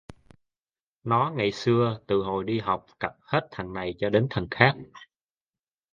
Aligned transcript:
Nó 1.03 1.31
ngày 1.35 1.51
xưa 1.51 1.99
Từ 2.07 2.21
hồi 2.23 2.43
đi 2.43 2.59
họccặp 2.59 3.11
hết 3.21 3.47
thằng 3.51 3.73
này 3.73 3.95
cho 3.99 4.09
đến 4.09 4.27
thằng 4.29 4.47
khác 4.51 4.75